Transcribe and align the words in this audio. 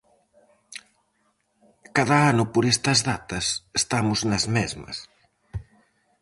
Cada 1.95 2.17
ano 2.31 2.43
por 2.53 2.63
estas 2.73 2.99
datas 3.09 3.45
estamos 3.81 4.19
nas 4.29 4.45
mesmas. 4.55 4.97